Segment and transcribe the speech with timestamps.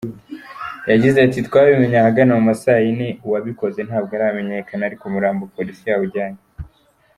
[0.91, 6.41] Yagize ati “Twabimenye ahagana mu masaa ine uwabikoze ntabwo aramenyekana ariko umurambo Polisi yawujyanye.